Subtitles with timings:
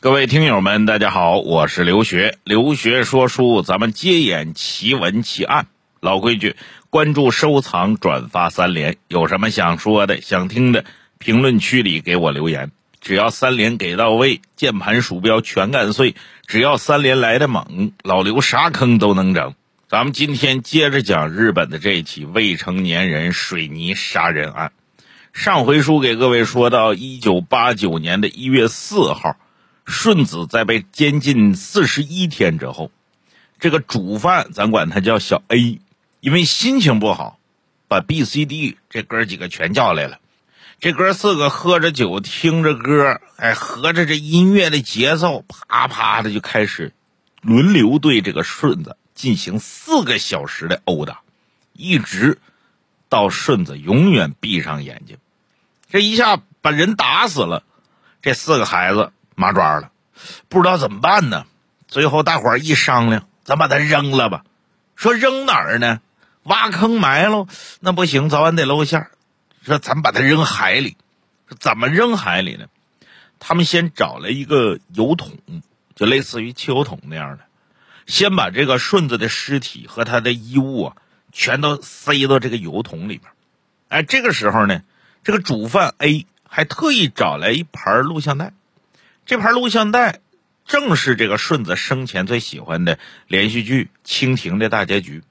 [0.00, 2.38] 各位听友们，大家好，我是刘学。
[2.44, 5.66] 刘学说书，咱们接演奇闻奇案。
[5.98, 6.54] 老规矩，
[6.88, 8.96] 关注、收藏、转发三连。
[9.08, 10.84] 有什么想说的、想听的，
[11.18, 12.70] 评论区里给我留言。
[13.00, 16.14] 只要三连给到位，键盘鼠标全干碎。
[16.46, 19.56] 只要三连来的猛，老刘啥坑都能整。
[19.88, 24.70] 咱们今天接着讲日本的这起未成年人水泥杀人案。
[25.32, 29.36] 上回书给各位说到，一九八九年的一月四号。
[29.88, 32.92] 顺子在被监禁四十一天之后，
[33.58, 35.80] 这个主犯咱管他叫小 A，
[36.20, 37.40] 因为心情不好，
[37.88, 40.20] 把 B、C、D 这哥几个全叫来了。
[40.78, 46.92] 这哥四个喝着酒，听着歌，哎，合着这音乐的节奏，啪啪的就开始
[47.40, 51.22] 轮流对这个顺子进行四个小时的殴打，
[51.72, 52.38] 一直
[53.08, 55.16] 到顺子永远闭上眼睛。
[55.90, 57.64] 这一下把人打死了，
[58.20, 59.12] 这四个孩子。
[59.38, 59.92] 麻抓了，
[60.48, 61.46] 不知道怎么办呢。
[61.86, 64.44] 最后大伙儿一商量，咱把它扔了吧。
[64.96, 66.00] 说扔哪儿呢？
[66.42, 67.46] 挖坑埋喽？
[67.78, 69.06] 那不行，早晚得露馅
[69.62, 70.96] 说咱把它扔海里。
[71.60, 72.66] 怎么扔海里呢？
[73.38, 75.38] 他们先找了一个油桶，
[75.94, 77.44] 就类似于汽油桶那样的，
[78.06, 80.96] 先把这个顺子的尸体和他的衣物啊，
[81.30, 83.22] 全都塞到这个油桶里面。
[83.88, 84.82] 哎，这个时候呢，
[85.22, 88.52] 这个主犯 A 还特意找来一盘录像带。
[89.28, 90.20] 这盘录像带
[90.66, 95.22] 正是这个顺子生前最喜欢的连续剧《蜻蜓》的大结局。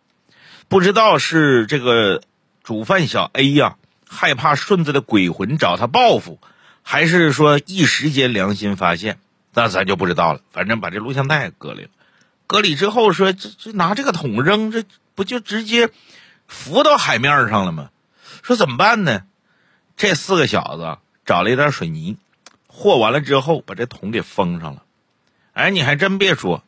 [0.67, 2.21] 不知道是这个
[2.63, 6.39] 主犯小 A 呀，害怕顺子的鬼魂找他报复，
[6.83, 9.17] 还是说一时间良心发现，
[9.55, 10.41] 那咱就不知道了。
[10.51, 11.89] 反正把这录像带搁里了，
[12.45, 14.83] 搁里之后说这这拿这个桶扔，这
[15.15, 15.89] 不就直接
[16.47, 17.89] 浮到海面上了吗？
[18.43, 19.23] 说怎么办呢？
[19.95, 22.17] 这四个小子找了一点水泥。
[22.77, 24.83] 和完了之后，把这桶给封上了。
[25.53, 26.63] 哎，你还真别说，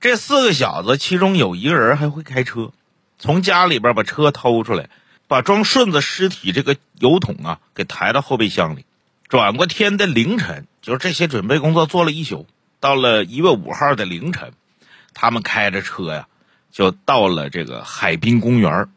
[0.00, 2.72] 这四个小子其中有一个人还会开车，
[3.18, 4.88] 从家里边把车偷出来，
[5.28, 8.86] 把装顺子尸体这个油桶啊给抬到后备箱里。
[9.28, 12.46] 转过天的凌晨，就是这些准备工作做了一宿，
[12.80, 14.52] 到了一月五号的凌晨，
[15.12, 16.26] 他们开着车呀，
[16.70, 18.88] 就到了这个海滨公园。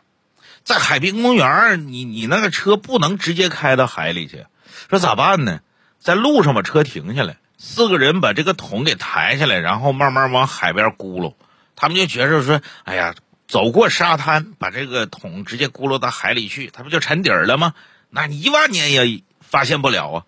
[0.63, 4.46] 在海滨公园，你你那个车不能直接开到海里去，
[4.90, 5.59] 说咋办呢？
[6.06, 11.34] 在路上把车停下来，四个人把这个桶给抬下来，然后慢慢往海边咕噜。
[11.76, 13.16] 他们就觉着说：“哎呀，
[13.48, 17.74] 走过沙滩，把这个桶直接咕噜到海里去，它不就沉底儿了吗？
[18.12, 20.26] 那一万年也发现不了啊！”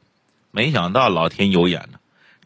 [0.49, 1.99] 没想到老天有眼呢，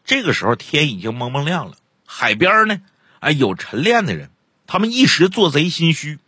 [0.04, 1.76] 这个时候天已经蒙蒙亮了。
[2.04, 2.82] 海边呢，
[3.20, 4.28] 哎，有晨练的人，
[4.66, 6.18] 他们一时做贼心虚，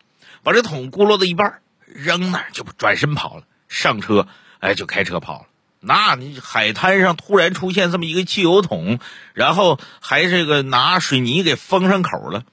[0.43, 4.27] 把这桶咕噜到一半，扔那就转身跑了，上车，
[4.61, 5.47] 哎，就开车跑了。
[5.87, 8.99] 那你海滩上突然出现这么一个汽油桶，
[9.35, 12.45] 然后还这个拿水泥给封上口了，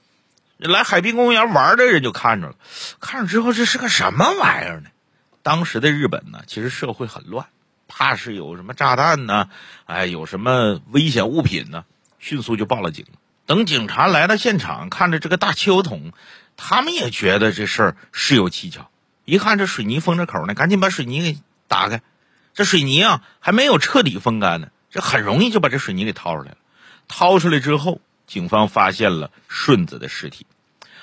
[0.58, 2.54] 来海滨公园玩的人就看着了，
[3.00, 4.90] 看着之后这是个什么玩意儿呢？
[5.42, 7.46] 当时的日本呢，其实社会很乱，
[7.88, 9.48] 怕是有什么炸弹呢，
[9.86, 11.84] 哎，有什么危险物品呢，
[12.18, 13.06] 迅速就报了警。
[13.44, 16.12] 等警察来到现场，看着这个大汽油桶，
[16.56, 18.88] 他们也觉得这事儿事有蹊跷。
[19.24, 22.02] 一看这水泥封着口呢，赶紧把水泥给打开。
[22.54, 26.58] 这水泥啊，还没有彻底风干呢，这很容易就把这水泥给掏出来了。
[27.08, 30.46] 掏出来之后，警方发现了顺子的尸体。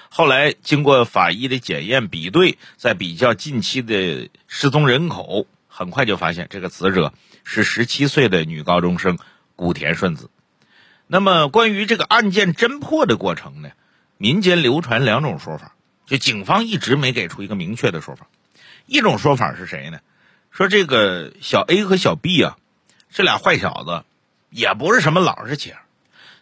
[0.09, 9.19] 后来经过法医的检验比对，再比较近期的失踪人口，很快就发现这个死者是十七岁的女高中生
[9.55, 10.31] 古田顺子。
[11.05, 13.69] 那么，关于这个案件侦破的过程呢，
[14.17, 18.27] 民间流传两种说法，就警方一直没给出一个明确的说法。
[18.85, 19.99] 一种说法是谁呢？
[20.51, 22.57] 说这个小 A 和小 B 啊，
[23.09, 24.03] 这俩坏小子，
[24.49, 25.77] 也不是什么老实钱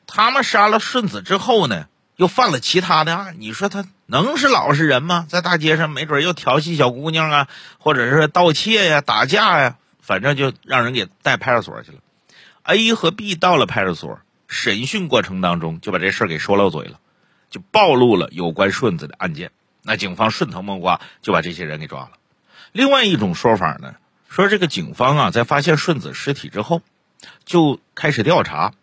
[0.07, 3.35] 他们杀了顺子之后呢，又犯了其他的案。
[3.39, 5.27] 你说他能是老实人吗？
[5.29, 7.47] 在大街上没准又调戏小姑娘啊，
[7.77, 11.97] 或者是盗窃呀、打架呀，反正就让人给带派出所去了。
[12.63, 16.99] A 和 B 到了派出所，审讯过程当中就把这事给说漏嘴了，
[17.49, 19.51] 就暴露了有关顺子的案件。
[19.83, 22.11] 那警方顺藤摸瓜就把这些人给抓了。
[22.71, 23.95] 另外一种说法呢，
[24.29, 26.81] 说这个警方啊，在发现顺子尸体之后，
[27.45, 28.73] 就开始调查，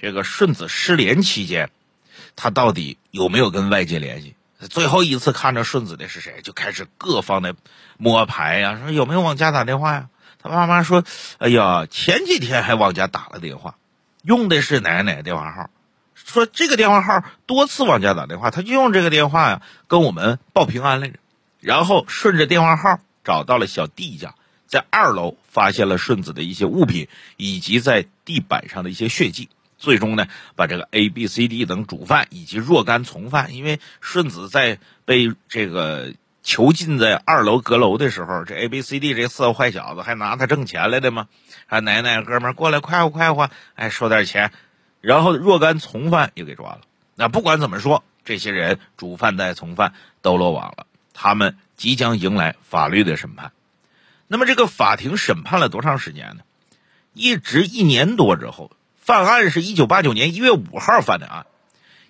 [0.00, 1.70] 这个顺子失联期间，
[2.36, 4.34] 他到底有没有跟外界联系？
[4.70, 6.40] 最后一次看着顺子的是谁？
[6.42, 7.56] 就开始各方的
[7.98, 10.08] 摸排呀，说有没有往家打电话呀？
[10.42, 11.04] 他妈妈说
[11.38, 13.76] ：“哎呀，前几天还往家打了电话，
[14.22, 15.70] 用的是哪哪个电话号？
[16.14, 21.18] 说这个电话号多次往家打电话，他就用这个电话呀，跟我们报平安来着。
[21.60, 24.34] 然后顺着电话号。”找到了小弟家，
[24.66, 29.48] 在二楼发现了顺子的一些物品，以及在地板上的一些血迹，
[29.78, 30.26] 最终呢，
[30.56, 41.28] 把这个 A、B、C、D 等主犯以及若干从犯，因为顺子在被这个囚禁在二楼阁楼的时候，这 A、B、C、D 这四个坏小子还拿他挣钱来的吗？
[41.66, 44.52] 啊，奶奶哥们过来快活快活，哎，收点钱，
[45.00, 46.80] 然后若干从犯也给抓了。
[47.14, 49.92] 那不管怎么说，这些人主犯带从犯
[50.22, 53.52] 都落网了，他们即将迎来法律的审判。
[54.28, 56.42] 那么这个法庭审判了多长时间呢？
[57.12, 61.46] 一直一年多之后，犯案是一九八九年一月五号犯的案，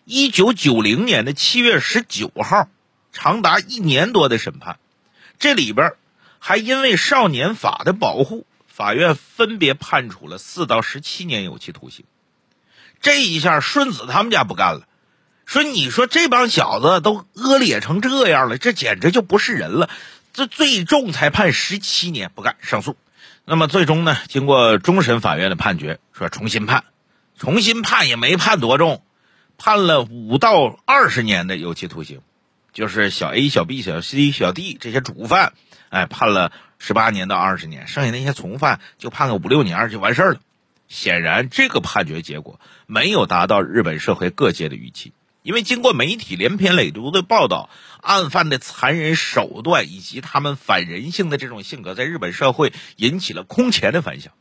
[0.04, 2.68] 一九九零年的七月十九号，
[3.12, 4.78] 长达一年多的审判，
[5.40, 5.94] 这里边
[6.38, 12.04] 还因为少年法的保护，法院分别判处了四到十七年有期徒刑。
[13.00, 14.86] 这一下，顺子他们家不干了，
[15.46, 19.90] 说：“你说这帮小子都恶劣成这样了，这简直就不是人了。
[20.32, 22.96] 这最重才判十七年，不干上诉。”
[23.44, 24.16] 那么最终呢？
[24.28, 26.84] 经过终审法院的判决，说重新判，
[27.36, 29.02] 重新判也没判多重，
[29.58, 32.20] 判了五到二十年的有期徒刑，
[32.72, 35.54] 就是小 A、小 B、小 C、小 D 这些主犯，
[35.88, 40.40] 哎，判了十八年到二十年，剩下那些从犯就判个五六年就完事儿了。
[40.86, 45.12] 显然，这个判决结果没有达到日本社会各界的预期。
[45.42, 47.68] 因为经过媒体连篇累牍的报道，
[48.00, 54.32] 案犯的残忍手段以及他们反人性的这种性格，在日本社会引起了空前的反响。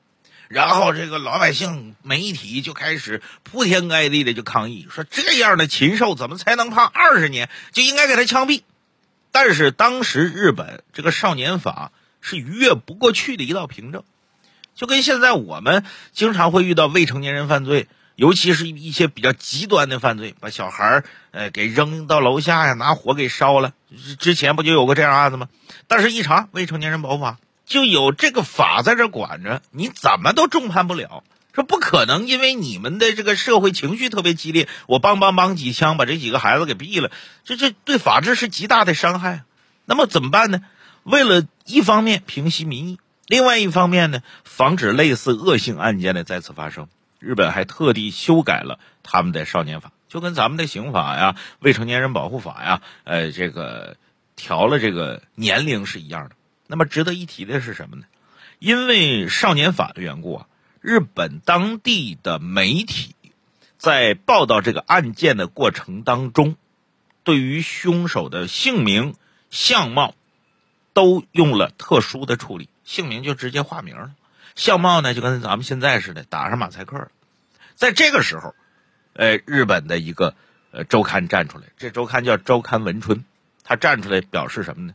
[0.47, 7.49] 然后，这个老百姓、媒体就开始铺天盖地的就抗议，说这样的禽兽怎么才能判二十年？
[7.71, 8.61] 就应该给他枪毙。
[9.31, 14.03] 但是当时日本这个少年法是逾越不过去的一道屏障，
[14.75, 17.87] 就跟现在我们经常会遇到未成年人犯罪。
[18.21, 23.73] 尤其是一些比较极端的犯罪，把小孩儿呃给扔到楼下呀，拿火给烧了。
[24.19, 25.49] 之前不就有过这样案子吗？
[25.87, 31.23] 但是，一查未成年人保护法就有这个法在这管着，你怎么都重判不了。
[31.55, 37.09] 说不可能，因为你们的这个社会情绪特别激烈，我梆梆梆几枪把这几个孩子给毙了，
[37.43, 39.45] 这这对法治是极大的伤害。
[39.85, 40.61] 那么怎么办呢？
[41.01, 46.87] 为了一方面平息民意，另外一方面呢，防止类似恶性案件的再次发生。
[47.21, 53.95] 日本还特地修改了他们的少年法，就跟咱们的刑法呀、未成年人保护法呀，呃，这个
[54.35, 56.35] 调了这个年龄是一样的。
[56.65, 58.03] 那么值得一提的是什么呢？
[58.57, 60.47] 因为少年法的缘故啊，
[60.81, 63.15] 日本当地的媒体
[63.77, 66.55] 在报道这个案件的过程当中，
[67.23, 69.15] 对于凶手的姓名、
[69.51, 70.15] 相貌
[70.93, 74.11] 都用了特殊的处理，姓名就直接化名了。
[74.55, 77.09] 相貌呢，就跟咱们现在似的，打上马赛克了。
[77.75, 78.53] 在这个时候，
[79.13, 80.35] 呃，日本的一个
[80.71, 83.19] 呃周刊站出来，这周刊叫《周刊文春》，
[83.63, 84.93] 他站出来表示什么呢？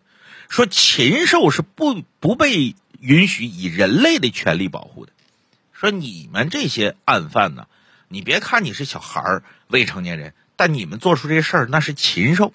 [0.49, 5.13] 说禽兽是不不被允许以人类的权利保护的。
[5.73, 7.67] 说你们这些案犯呢，
[8.09, 12.53] 你别看你是小孩儿、未成年人，但你们做出这事儿那是禽兽。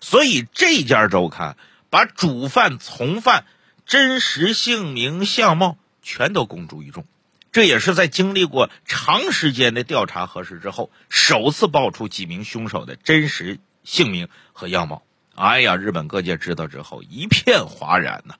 [0.00, 1.56] 所以这家周刊
[1.90, 3.44] 把主犯、从犯
[3.86, 5.76] 真实姓名、相貌。
[6.08, 7.04] 全都公诸于众，
[7.52, 15.02] 这也是在经历过长时间的调查核实之后，首次爆出几名凶手的真实姓名和样貌。
[15.34, 18.36] 哎呀，日本各界知道之后一片哗然呐！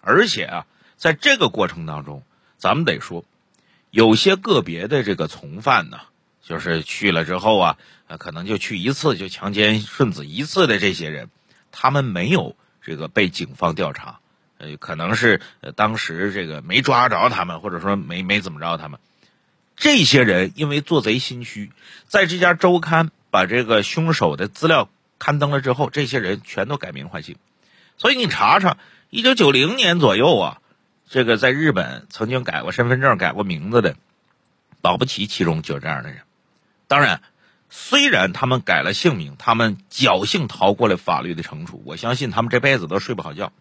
[0.00, 0.66] 而且啊，
[0.96, 2.24] 在这个过程当中，
[2.58, 3.24] 咱们得说，
[3.92, 6.00] 有些个别的这个从犯呢，
[6.42, 7.78] 就是去了之后啊，
[8.18, 11.30] 可能就去一次就强奸顺子一次的这些人，
[11.70, 14.18] 他们没有这个被警方调查。
[14.58, 15.40] 呃，可能是
[15.74, 18.98] 当时这个没抓着他们，或者说没没怎么着他们。
[19.76, 21.70] 这些人因为做贼心虚，
[22.08, 27.36] 在这家周刊把这个凶手的资料刊登了之后，这些人全都改名换姓。
[27.98, 28.78] 所以你查查，
[29.10, 30.58] 一九九零年左右啊，
[31.08, 33.96] 这个在日本曾经改过身份证、改过名字的，
[34.80, 36.20] 保不齐其中就有这样的人。
[36.88, 37.20] 当然，
[37.68, 43.52] 虽然他们改了姓名，他们侥幸逃过了法律的惩处，我相信他们这辈子都睡不好觉。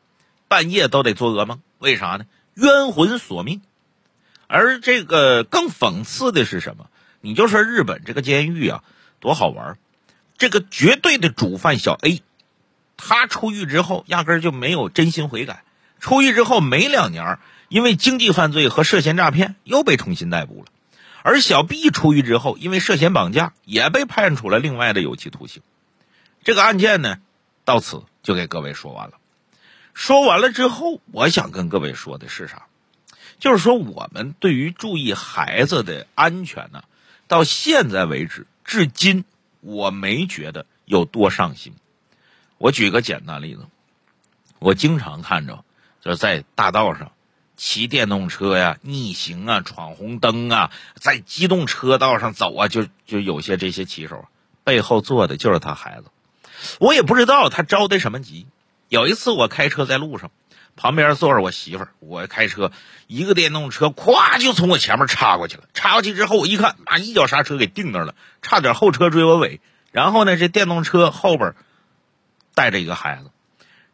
[0.48, 2.26] 半夜都得做噩梦，为啥呢？
[2.54, 3.62] 冤魂索命。
[4.48, 6.88] 而这个更讽刺的是什么？
[7.22, 8.84] 你就说日本这个监狱啊，
[9.20, 9.80] 多好玩
[10.38, 12.22] 这个绝对的主犯小 A，
[12.98, 15.64] 他出狱之后压根就没有真心悔改。
[16.00, 20.68] 出狱之后没两年，因为经济犯罪和涉嫌诈骗又被重新逮捕了。
[21.24, 25.64] 而小 B 出狱之后，因为涉嫌绑架也被判处了另外的有期徒刑。
[26.44, 27.18] 这个案件呢，
[27.64, 29.14] 到此就给各位说完了。
[29.96, 32.68] 说完了之后，我想跟各位说的是啥？
[33.40, 36.84] 就是说，我们对于注意孩子的安全呢，
[37.28, 39.24] 到现在为止，至今
[39.62, 41.74] 我没觉得有多上心。
[42.58, 43.66] 我举个简单例子，
[44.60, 45.64] 我经常看着，
[46.02, 47.14] 就是在大道上
[47.56, 54.26] 骑电动车呀、逆行啊、闯红灯啊，在机动车道上走啊，就就有些这些骑手
[54.66, 56.08] 背后坐的就是他孩子。
[56.80, 58.46] 我也不知道他着的什么急。
[58.90, 60.32] 有一次我开车在路上，
[60.76, 62.72] 旁边坐着我媳妇儿，我开车，
[63.08, 65.64] 一个电动车咵就从我前面插过去了。
[65.74, 69.60] 插过去之后，我一看，妈一脚刹车给定那儿了，差点后车追我尾。
[69.92, 71.56] 然后呢，这电动车后边
[72.54, 73.32] 带着一个孩子。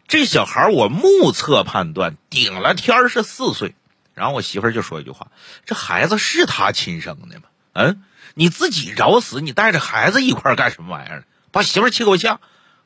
[0.08, 3.76] 这小孩我目测判断顶了天是四岁，
[4.14, 5.28] 然后我媳妇儿就说一句话
[5.66, 7.44] ：“这孩子是他亲生的吗？
[7.72, 11.24] 嗯，你自己找死，你带着孩子一块干什么玩意儿？
[11.52, 12.42] 把媳妇儿气够呛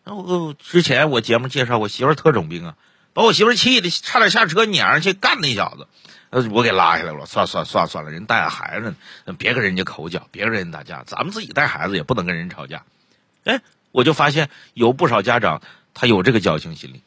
[0.06, 0.16] 呛。
[0.16, 2.76] 我之前我节目介绍，我媳妇特种兵啊，
[3.14, 5.88] 把我媳妇气的差点下车撵上去干那小子，
[6.30, 7.26] 呃，我给拉下来了。
[7.26, 8.96] 算算算算了，人带着孩子
[9.26, 12.84] 呢，别跟人家口角，别跟人家打架，咱们自己带孩子也不能跟人吵架。
[13.44, 15.62] 哎，我就发现有不少家长
[15.94, 17.02] 他有这个侥幸心理。”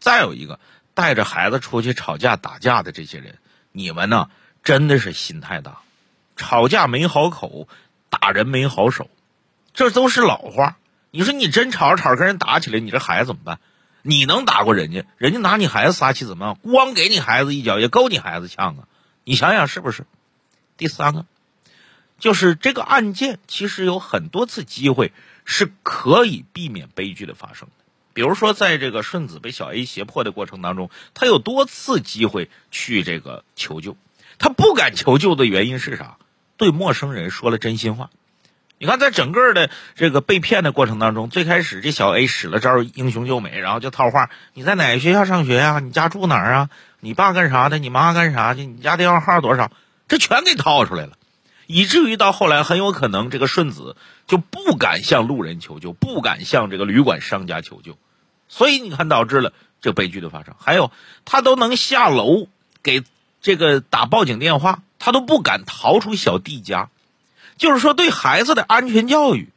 [0.00, 0.58] 再有一个
[0.94, 3.36] 带着孩子出去吵架打架的这些人，
[3.70, 4.30] 你们呢
[4.64, 5.82] 真的是心太大，
[6.36, 7.68] 吵架没好口，
[8.08, 9.10] 打人没好手，
[9.74, 10.78] 这都是老话。
[11.10, 13.58] 你说你真吵着吵跟人打起来，你这孩子怎么办？
[14.02, 15.04] 你能打过人家？
[15.18, 16.58] 人家拿你孩子撒气怎么样？
[16.62, 18.88] 光给你孩子一脚也够你孩子呛啊！
[19.24, 20.06] 你想想是不是？
[20.76, 21.26] 第三个，
[22.18, 25.12] 就是这个案件其实有很多次机会
[25.44, 27.68] 是可以避免悲剧的发生。
[28.14, 33.96] 比如说，在这个顺子被小 A 胁迫的过程当中，他有多次机会去这个求救，
[34.38, 36.16] 他不敢求救的原因是啥？
[36.56, 38.10] 对陌生人说了真心话。
[38.82, 45.80] 你看，在整个的这个被骗的过程当中，最开始这小 A 使了招英雄救美，然后就套话：“你在哪个学校上学呀？
[45.80, 46.70] 你家住哪儿啊？
[47.00, 47.78] 你爸干啥的？
[47.78, 48.64] 你妈干啥的？
[48.64, 49.70] 你家电话号多少？”
[50.08, 51.12] 这全给套出来了，
[51.66, 53.96] 以至于到后来，很有可能这个顺子
[54.26, 57.98] 就不敢向路人求救，不敢向这个旅馆商家求救。
[58.48, 60.54] 所以你看，导致了这悲剧的发生。
[60.58, 60.90] 还有，
[61.26, 62.48] 他都能下楼
[62.82, 63.04] 给
[63.42, 66.88] 这个打报警电话，他都不敢逃出小弟家。
[67.60, 69.50] 就是说，对孩子的安全教育，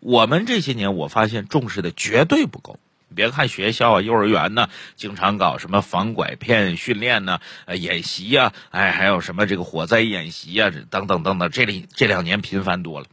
[0.00, 2.78] 我们这些年我发现重视的绝对不够。
[3.14, 13.06] 别看学校啊、幼儿园呢，经常搞什么防拐骗训练呢、呃演习呀，哎，还有什么这个火灾演习呀，等等等等，这里这两年频繁多了。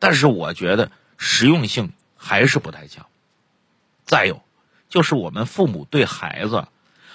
[0.00, 3.06] 但是我觉得实用性还是不太强。
[4.04, 4.42] 再有。
[4.88, 6.66] 就是我们父母对孩子，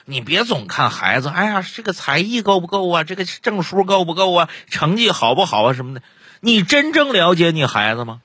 [0.06, 3.04] 你别总看孩子，哎呀，这个才艺够不够啊？
[3.04, 4.50] 这个证书够不够啊？
[4.70, 5.74] 成绩好不好啊？
[5.74, 6.02] 什么的？
[6.40, 8.22] 你真正了解你孩子吗？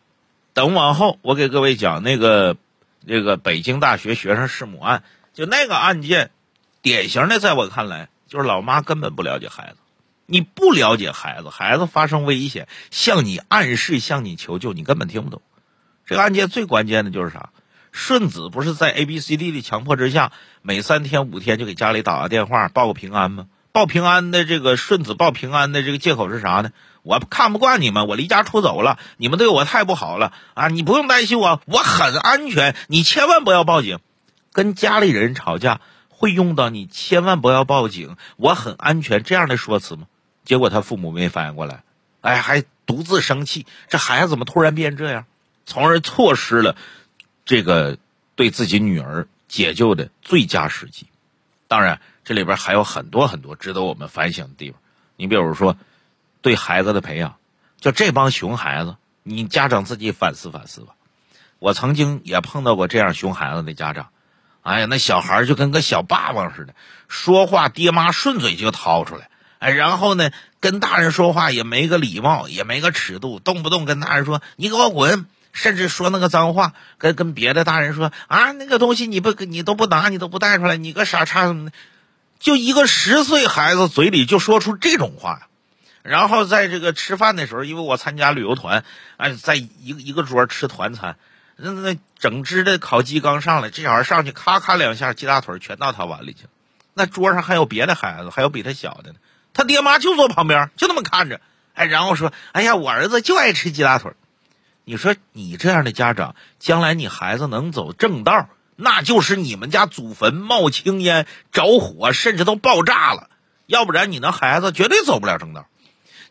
[0.52, 2.56] 等往后我给各位讲那个
[3.04, 5.02] 那个北京大学学生弑母案，
[5.33, 6.30] 就那个案件，
[6.80, 9.76] 典型的，在我看来，就是老妈根本不了解孩子。
[10.26, 15.42] 你不了解孩子，孩子发生危险，向你暗示，向你求救，你根本听不懂。
[16.06, 17.50] 这个案件最关键的就是啥？
[17.90, 23.47] 顺子不是在 A、B、C、D 的强迫之下，每三天五天就给家里打个电话报个平安吗？
[23.73, 26.71] 报平安的这个顺子报平安的这个借口是啥呢？
[27.04, 30.68] 我看不惯你们，我离家出走了，你们对我太不好了啊！
[30.68, 34.00] 你不用担心我，我很安全，你千万不要报警。
[34.52, 40.06] 跟家里人吵架会用到你千万不要报警，我很安全这样的说辞吗？
[40.44, 41.82] 结果他父母没反应过来，
[42.23, 45.26] 哎，还独自生气，这孩子怎么突然变这样？
[45.66, 46.75] 从而错失了。
[47.44, 47.99] 这个
[48.34, 51.06] 对自己女儿解救的最佳时机，
[51.68, 54.80] 当然这里边还有很多很多值得我们反省的地方。
[55.16, 55.76] 你比如说，
[56.44, 57.36] 对孩子的培养，
[57.80, 60.88] 就这帮熊孩子，你家长自己反思反思吧。
[61.58, 64.08] 我曾经也碰到过这样熊孩子的家长，
[64.60, 66.74] 哎呀，那小孩就跟个小霸王似的，
[67.08, 75.24] 说话爹妈顺嘴就掏出来，哎，然后呢，跟大人说话也没个礼貌，也没个尺度，动不动跟大人说你给我滚。
[75.54, 81.72] 甚至说那个脏话，跟跟别的大人说啊，那个东西你不你都不拿，你都不带出来，你个傻叉什么的，
[82.40, 85.46] 就一个十岁孩子嘴里就说出这种话，
[86.04, 88.84] 然后在这个吃饭的时候，因为我参加旅游团，
[89.16, 91.16] 哎，在一个一个桌吃团餐，
[91.56, 96.50] 那那整只的烤鸡刚上来，这小孩上去咔咔两下，鸡大腿全到他碗里去了。
[96.92, 99.18] 那桌上还有别的孩子，还有比他小的呢，
[99.54, 101.40] 他爹妈就坐旁边，就那么看着，
[101.73, 104.12] 哎，然后说，哎呀，我儿子就爱吃鸡大腿。
[104.84, 113.30] 你说你这样的家长，将来你孩子能走正道，那就是你们家祖坟冒青烟、着火，甚至都爆炸了。
[113.64, 115.66] 要不然，你那孩子绝对走不了正道。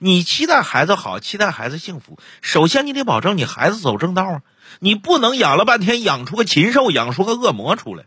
[0.03, 4.41] 你期待孩子好，期待孩子幸福，首先你得保证你孩子走正道啊！
[4.79, 8.03] 你不能养了半天养出个禽兽，养出个恶魔出来。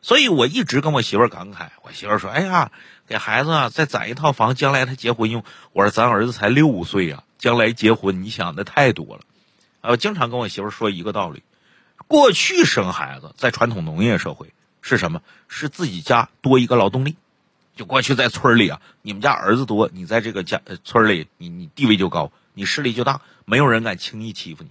[0.00, 2.72] 所以我一直跟我媳妇感慨，我媳妇说：“哎呀，
[3.06, 5.44] 给孩子啊再攒一套房，将来他结婚用。”
[5.74, 9.20] 我说：“咱儿子才六岁啊，将来结婚，你想的太多了。”
[9.82, 11.42] 啊我经常跟我媳妇说一个道理：
[12.06, 15.20] 过去生孩子在传统农业社会是什么？
[15.46, 17.16] 是自己家多一个劳动力，
[17.78, 24.70] 就过去在村里啊，你们家儿子多，你在这个家村里，你你地位就高，你势力就大，没有人敢轻易欺负你。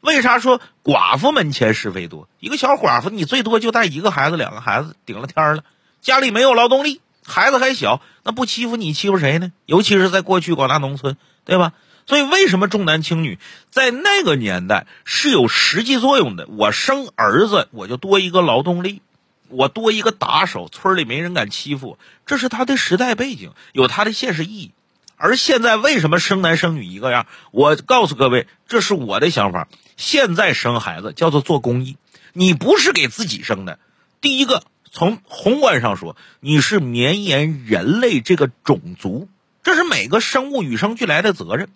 [0.00, 2.28] 为啥说寡妇门前是非多？
[2.40, 5.62] 一个小寡妇，你最多就带一个孩子、两个孩子，顶了天了。
[6.00, 9.52] 家里没有劳动力，孩子还小，那不欺负你，欺负谁呢？
[9.64, 11.72] 尤其是在过去广大农村，对吧？
[12.06, 13.38] 所以为什么重男轻女，
[13.70, 16.48] 在那个年代是有实际作用的？
[16.48, 19.00] 我生儿子，我就多一个劳动力，
[19.48, 24.72] 我多一个打手，村里没人敢欺负，这是他的时代背景，有他的现实意义。
[25.16, 27.26] 而现在为什么生男生女一个样？
[27.50, 29.66] 我告诉各位，这是我的想法。
[29.96, 31.96] 现在生孩子叫做做公益，
[32.32, 33.80] 你不是给自己生的。
[34.20, 34.62] 第一个，
[34.92, 39.28] 从宏观上说，你是绵延人类这个种族，
[39.64, 41.68] 这是每个生物与生俱来的责任。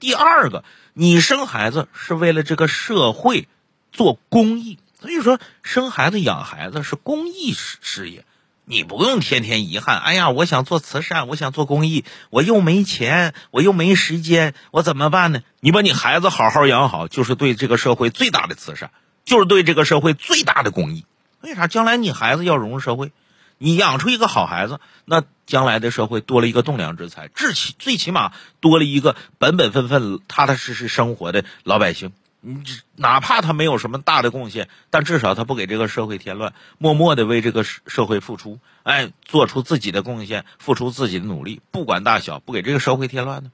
[0.00, 3.46] 第二个，你生孩子是为了这个社会
[3.92, 8.24] 做公益，所以说生孩子养孩子是公益事事业。
[8.66, 15.40] 你不用天天遗憾，哎呀，我想做慈善，我想做公益，我又没钱，我又没时间，我怎么办呢？
[15.58, 18.92] 你把你孩子好好养好，就是对这个社会最大的慈善，
[19.24, 21.04] 就是对这个社会最大的公益。
[21.40, 21.66] 为啥？
[21.66, 23.10] 将来你孩子要融入社会，
[23.58, 28.30] 你养出一个好孩子，那将来的社会多了一个栋梁之才，至起最起码
[28.60, 32.12] 多了一个本本分分、踏踏实实生活的老百姓。
[32.42, 32.62] 你
[32.96, 43.50] 哪怕他没有什么大的贡献，但至少他不给这个社会添乱，默默的为这个社会付出，哎，做出自己的贡献，付出自己的努力，不管大小，不给这个社会添乱呢。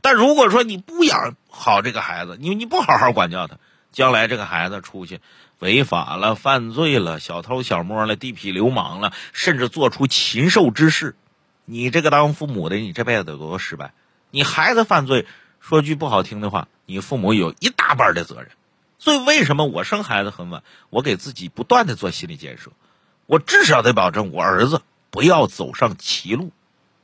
[0.00, 3.56] 但如果说你不养好这个孩子，你你不好好管教他，
[3.90, 5.20] 将来这个孩子出去
[5.58, 11.16] 违法了、犯罪了、小偷小摸了、地痞流氓了，甚至做出禽兽之事，
[11.64, 13.92] 你这个当父母的，你这辈子得多失败。
[14.30, 15.26] 你孩子犯罪，
[15.58, 16.68] 说句不好听的话。
[16.90, 18.50] 你父母有一大半的责任，
[18.98, 20.62] 所以为什么我生孩子很晚？
[20.90, 22.70] 我给自己不断的做心理建设，
[23.24, 26.52] 我至少得保证我儿子不要走上歧路。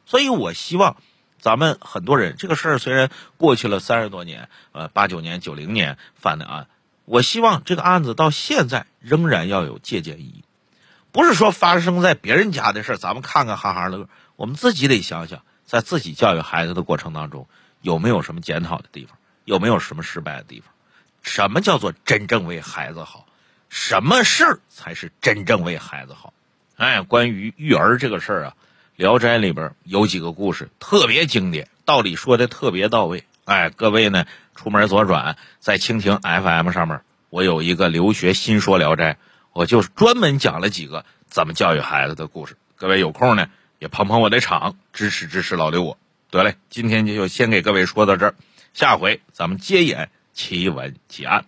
[0.04, 0.98] 所以我希望
[1.40, 6.66] 咱们很多人，这个事儿虽然过去了三十多年，呃，八九年、九零年犯的案，
[7.06, 10.44] 我希望这个案子到现在仍然要有借鉴意义。
[11.12, 17.48] 不是说发生在别人家的事儿，咱们看看哈哈乐，我们自己得想想，在自己教育孩子的过程当中，
[17.80, 19.16] 有没有什么检讨的地方。
[19.44, 20.72] 有没有什么失败的地方？
[21.22, 23.26] 什么叫做真正为孩子好？
[23.70, 26.32] 什么事儿才是真正为孩子好？
[26.76, 28.54] 哎，关于育儿这个事儿啊，
[28.96, 33.24] 《聊斋》里边有几个故事特别经典，道理说的特别到位。
[33.44, 39.12] 哎，各位呢，出门左转，在蜻蜓 FM 上面，我有一个留学新说《聊斋》，
[39.52, 42.56] 我就专门讲了几个怎么教育孩子的故事。
[42.76, 45.98] 各位有空呢，也捧捧我的场，支持支持老刘我。
[46.30, 48.34] 得嘞，今天就先给各位说到这儿。
[48.74, 51.44] 下回咱们接演奇闻奇案。